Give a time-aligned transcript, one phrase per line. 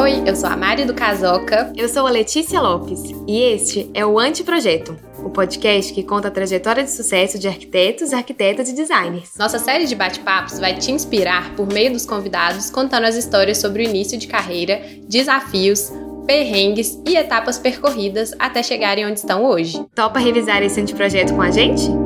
[0.00, 1.72] Oi, eu sou a Mari do Casoca.
[1.76, 6.30] Eu sou a Letícia Lopes e este é o Anteprojeto, o podcast que conta a
[6.30, 9.32] trajetória de sucesso de arquitetos, arquitetas e designers.
[9.38, 13.82] Nossa série de bate-papos vai te inspirar por meio dos convidados contando as histórias sobre
[13.82, 15.90] o início de carreira, desafios,
[16.26, 19.84] perrengues e etapas percorridas até chegarem onde estão hoje.
[19.94, 22.03] Topa revisar esse anteprojeto com a gente?